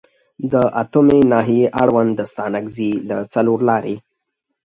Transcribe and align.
د 0.51 0.53
اتمې 0.81 1.19
ناحیې 1.31 1.65
اړوند 1.81 2.11
د 2.15 2.21
ستانکزي 2.31 2.91
له 3.09 3.17
څلورلارې 3.33 3.95